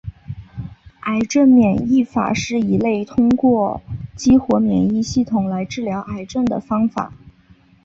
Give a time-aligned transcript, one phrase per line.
[1.01, 3.79] 癌症免疫疗法是一类通过
[4.15, 7.13] 激活免疫系统来治疗癌症的方法。